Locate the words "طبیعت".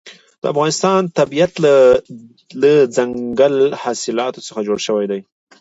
1.19-1.51